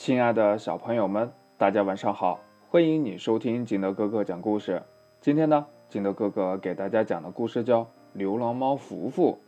[0.00, 2.40] 亲爱的小朋友们，大家晚上好！
[2.70, 4.82] 欢迎你收听金德哥哥讲故事。
[5.20, 7.82] 今天呢，金德哥哥给大家讲的故事叫
[8.14, 9.38] 《流浪猫福福》。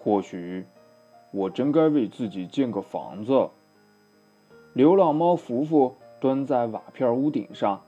[0.00, 0.66] 或许
[1.30, 3.50] 我真该为自己建个房子。
[4.72, 7.80] 流浪猫福福蹲在瓦片屋顶上，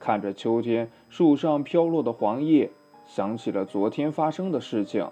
[0.00, 2.72] 看着秋天树上飘落的黄叶，
[3.06, 5.08] 想起了昨天发生的事情。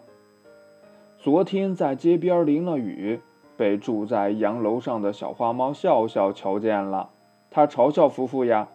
[1.17, 3.21] 昨天在街边淋了雨。
[3.63, 7.11] 被住在洋楼上的小花猫笑笑瞧见了，
[7.49, 8.67] 他嘲笑福福呀：“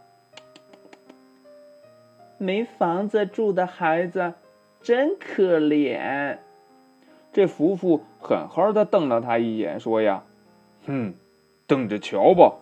[2.40, 4.36] 没房子住的孩子
[4.82, 6.38] 真可怜。”
[7.34, 10.24] 这福福狠狠地瞪了他一眼，说：“呀，
[10.86, 11.14] 哼，
[11.68, 12.54] 等着瞧吧，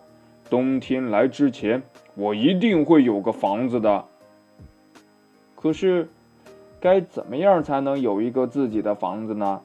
[0.50, 1.84] 冬天来之前，
[2.16, 4.04] 我一定会有个房子的。
[5.54, 6.08] 可是，
[6.80, 9.62] 该怎么样才能有一个自己的房子呢？”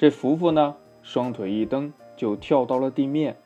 [0.00, 0.76] 这福福呢？
[1.04, 3.36] 双腿一蹬，就跳到了地面。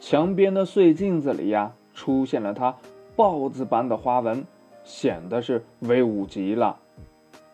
[0.00, 2.74] 墙边的碎镜子里呀，出现了他
[3.14, 4.44] 豹子般的花纹，
[4.82, 6.80] 显得是威武极了。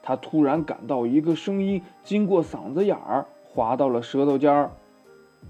[0.03, 4.71] 他突然感到一个声音经过嗓子眼儿，滑到了舌头尖儿，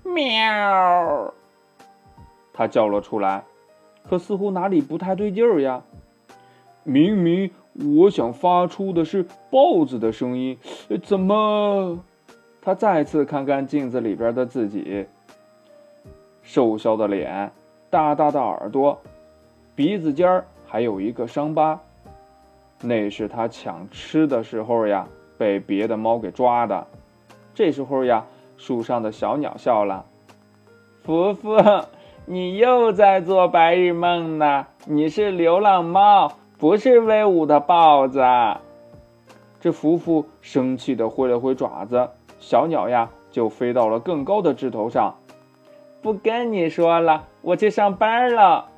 [0.02, 1.32] 喵！
[2.52, 3.44] 他叫了出来，
[4.08, 5.82] 可似乎哪里不太对劲儿呀。
[6.82, 10.58] 明明我想发出的是豹子的声音，
[11.02, 12.00] 怎么？
[12.62, 15.06] 他再次看看镜子里边的自己，
[16.42, 17.50] 瘦削的脸，
[17.89, 19.00] 大大的耳朵，
[19.75, 21.81] 鼻子尖儿还有一个伤疤，
[22.83, 26.86] 那是他抢吃的时候呀，被别的猫给抓的。
[27.55, 28.25] 这时候呀，
[28.56, 30.05] 树上的小鸟笑了
[31.03, 31.56] ：“福福，
[32.27, 34.66] 你又在做白日梦呢？
[34.84, 38.22] 你是流浪猫，不是威武的豹子。”
[39.61, 42.08] 这福福生气的挥了挥爪子。
[42.41, 45.14] 小鸟呀，就飞到了更高的枝头上。
[46.02, 48.69] 不跟你说了，我去上班了。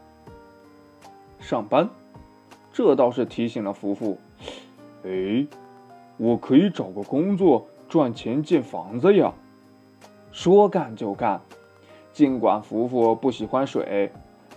[1.39, 1.89] 上班，
[2.73, 4.19] 这倒是提醒了福福。
[5.05, 5.47] 哎，
[6.17, 9.33] 我可以找个工作赚钱建房子呀。
[10.33, 11.41] 说干就干。
[12.13, 14.11] 尽管福福不喜欢水，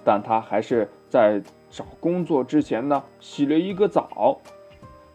[0.03, 4.39] 但他还是在找工作之前呢，洗了一个澡。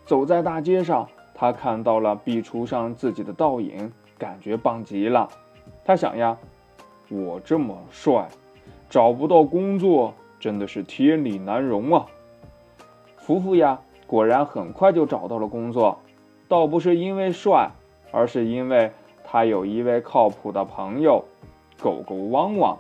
[0.07, 1.09] 走在大街上。
[1.41, 5.27] 他看到了壁橱上自己的倒影，感觉棒极了。
[5.83, 6.37] 他想呀，
[7.09, 8.29] 我这么帅，
[8.91, 12.05] 找不到工作真的是天理难容啊。
[13.17, 15.99] 福福呀，果然很快就找到了工作，
[16.47, 17.71] 倒不是因为帅，
[18.13, 18.93] 而是因为
[19.25, 21.25] 他有一位靠谱的朋友——
[21.81, 22.79] 狗狗汪汪。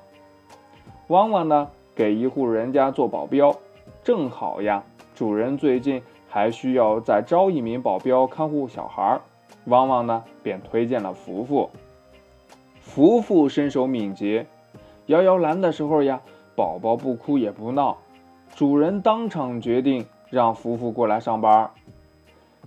[1.08, 3.56] 汪汪呢，给一户人家做保镖，
[4.04, 4.84] 正好呀，
[5.14, 6.02] 主人最近。
[6.30, 9.20] 还需要再招一名保镖看护小孩，
[9.64, 11.68] 汪汪呢便推荐了福福。
[12.80, 14.46] 福福身手敏捷，
[15.06, 16.20] 摇摇篮的时候呀，
[16.54, 17.98] 宝宝不哭也不闹，
[18.54, 21.68] 主人当场决定让福福过来上班。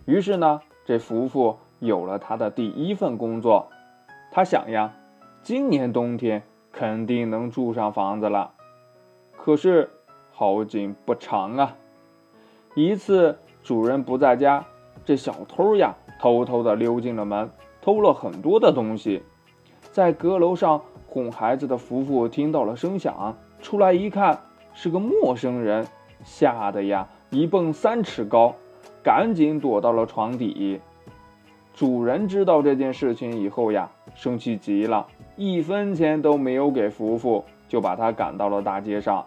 [0.06, 3.70] 于是呢，这福福有了他的第一份工作。
[4.30, 4.94] 他想呀，
[5.42, 8.52] 今年冬天肯定能住上房子了。
[9.38, 9.90] 可是
[10.32, 11.78] 好景不长啊，
[12.76, 13.38] 一次。
[13.64, 14.64] 主人不在家，
[15.06, 17.50] 这小偷呀，偷偷的溜进了门，
[17.82, 19.24] 偷了很多的东西。
[19.92, 24.38] 在阁楼上哄孩子的福福听到了声响，出来一看，
[24.74, 25.88] 是个陌生人，
[26.24, 28.54] 吓得呀一蹦三尺高，
[29.02, 30.82] 赶紧躲到了床底。
[31.74, 35.08] 主人知道这件事情以后呀，生气极了，
[35.38, 39.26] 一分钱都没有给福福，就把他赶到了大街上。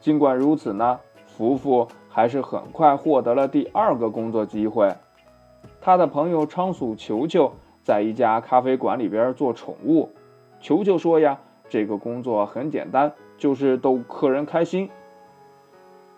[0.00, 1.86] 尽管如此呢，福福。
[2.10, 4.92] 还是很快获得了第二个工作机会。
[5.80, 10.10] 他的朋友仓鼠球球在一家咖啡馆里边做宠物。
[10.60, 11.38] 球球说呀
[11.70, 14.90] ：“这个工作很简单，就是逗客人开心。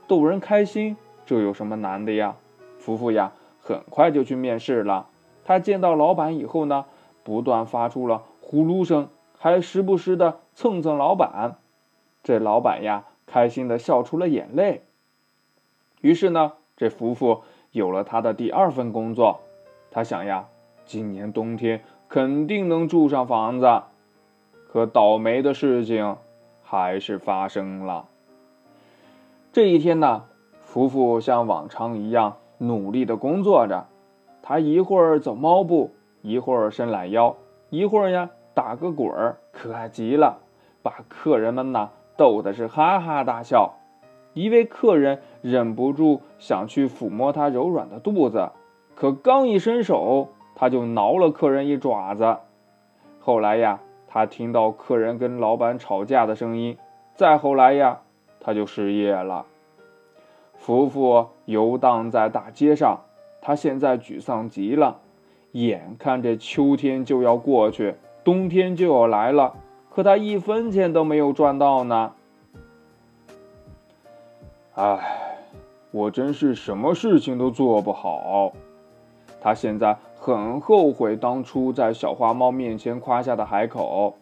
[0.08, 2.36] 逗人开心，这有什么难的呀？”
[2.78, 5.06] 福福呀，很快就去面试了。
[5.44, 6.86] 他见到老板以后呢，
[7.22, 11.58] 不断发出了呼噜声，还时不时的蹭蹭老板。
[12.24, 14.82] 这老板呀，开心的笑出了眼泪。
[16.02, 19.40] 于是呢，这福福有了他的第二份工作。
[19.90, 20.46] 他想呀，
[20.84, 23.82] 今年冬天肯定能住上房子。
[24.68, 26.16] 可倒霉的事情
[26.62, 28.06] 还是发生了。
[29.52, 30.24] 这一天呢，
[30.60, 33.86] 福福像往常一样努力的工作着。
[34.42, 37.36] 他一会儿走猫步，一会儿伸懒腰，
[37.70, 40.40] 一会儿呀打个滚儿，可爱极了，
[40.82, 43.74] 把客人们呐逗的是哈哈大笑。
[44.34, 48.50] 一位客人忍不住想去抚摸他柔软的肚子，
[48.94, 52.38] 可刚一伸手，他就挠了客人一爪子。
[53.20, 56.76] 后来呀，他听到客人跟老板吵架的声音。
[57.14, 58.00] 再后来呀，
[58.40, 59.44] 他就失业了。
[60.54, 63.00] 福福游荡在大街上，
[63.40, 65.00] 他现在沮丧极了。
[65.52, 69.54] 眼看着秋天就要过去，冬天就要来了，
[69.90, 72.12] 可他一分钱都没有赚到呢。
[74.74, 75.36] 唉，
[75.90, 78.52] 我真是什么事情都做不好。
[79.38, 84.14] 他现在很后悔当初在小花猫面前夸下的海口。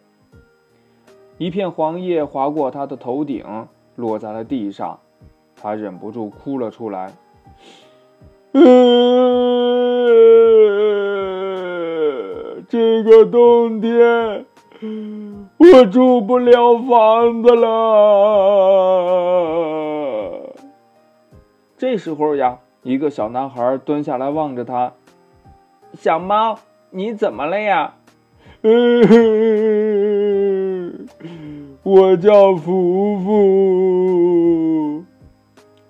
[1.37, 3.45] 一片黄叶划过他的头顶，
[3.95, 4.99] 落在了地上，
[5.55, 7.13] 他忍不住哭了出来。
[12.67, 14.45] 这个冬天，
[15.57, 17.71] 我住不了房子了。
[21.81, 24.93] 这时候呀，一个小男孩蹲下来望着他。
[25.93, 26.59] 小猫，
[26.91, 27.95] 你怎么了呀？
[31.81, 35.03] 我叫福福。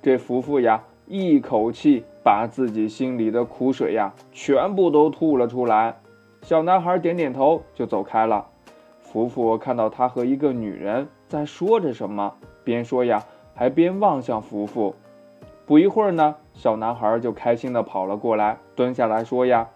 [0.02, 5.98] 这福福呀，一口气把自己心里的苦水呀，全部都吐了出来。
[6.42, 8.48] 小男孩点点头，就走开了。
[9.02, 12.34] 福福看到他和一个女人在说着什么，
[12.64, 14.96] 边说呀，还边望向福福。
[15.66, 19.70] 不一会儿呢，小男孩就开心的跑了过来，蹲下来说呀：“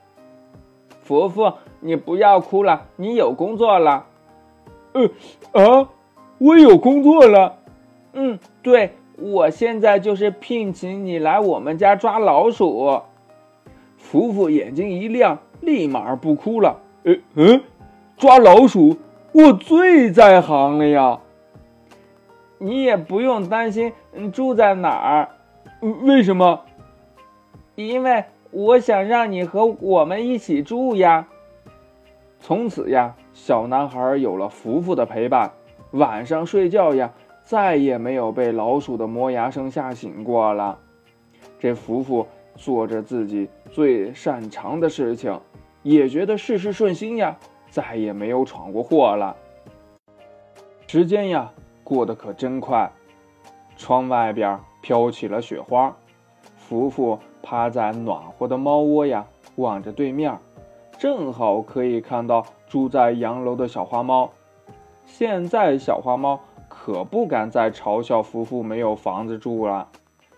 [1.01, 4.05] 福福，你不要哭了，你有工作了。
[4.93, 5.09] ”“呃
[5.53, 5.89] 啊，
[6.37, 7.57] 我有工作了。
[8.13, 13.01] ”“嗯，对，我现在就是聘请你来我们家抓老鼠。”
[13.97, 15.39] 福福眼睛一亮。
[15.61, 16.79] 立马不哭了。
[17.05, 17.63] 呃嗯，
[18.17, 18.97] 抓老鼠，
[19.31, 21.19] 我最在行了呀。
[22.59, 23.91] 你也不用担心
[24.31, 25.29] 住在哪儿。
[25.81, 26.61] 为什么？
[27.75, 31.27] 因为我想让你和我们一起住呀。
[32.39, 35.51] 从此呀，小男孩有了福福的陪伴，
[35.91, 37.11] 晚上睡觉呀，
[37.43, 40.79] 再也没有被老鼠的磨牙声吓醒过了。
[41.59, 45.39] 这福福做着自己最擅长的事情。
[45.83, 47.37] 也觉得事事顺心呀，
[47.69, 49.35] 再也没有闯过祸了。
[50.87, 51.51] 时间呀，
[51.83, 52.91] 过得可真快。
[53.77, 55.97] 窗外边飘起了雪花，
[56.57, 60.37] 福福趴在暖和的猫窝呀，望着对面，
[60.99, 64.29] 正好可以看到住在洋楼的小花猫。
[65.03, 66.39] 现在小花猫
[66.69, 69.89] 可不敢再嘲笑福福没有房子住了，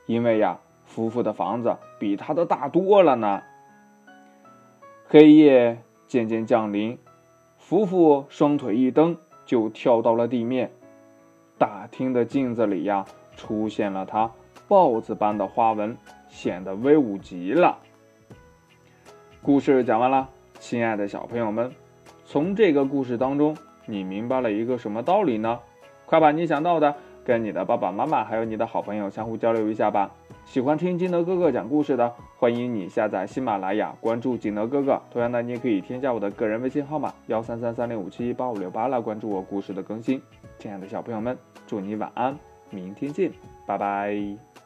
[0.06, 3.44] 因为呀，福福的房子比他的大多了呢。
[5.10, 6.98] 黑夜渐渐降临，
[7.58, 10.72] 福福双腿一蹬，就跳到了地面。
[11.58, 13.06] 大厅的镜子里呀，
[13.36, 14.32] 出现了他
[14.68, 15.98] 豹子般的花纹，
[16.28, 17.78] 显得威武极了。
[19.42, 20.30] 故事讲完了，
[20.60, 21.72] 亲爱的小朋友们，
[22.26, 23.56] 从这个故事当中，
[23.86, 25.60] 你明白了一个什么道理呢？
[26.06, 30.12] 快把你想到的跟你的爸爸妈妈还有你的好朋友相互交流一下吧。
[30.46, 35.02] 喜欢听金德哥哥讲故事的，欢迎你下载喜马拉雅，关注金德哥哥。
[35.12, 40.22] 同样的，你也可以添加我的个人微信号码幺三三三零五七八五六八来关注我故事的更新。
[40.60, 42.38] 亲爱的小朋友们，祝你晚安，
[42.70, 43.32] 明天见，
[43.66, 44.57] 拜拜。